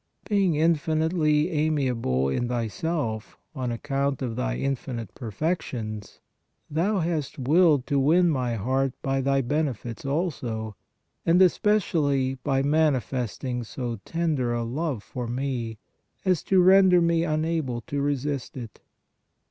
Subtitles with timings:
[0.27, 6.19] Being infinitely amiable in Thy self, on account of Thy infinite perfections,
[6.71, 10.75] Thou hast willed to win my heart by Thy benefits also,
[11.23, 15.77] and especially by manifesting so tender a love for me,
[16.25, 18.79] as to render me unable to resist it.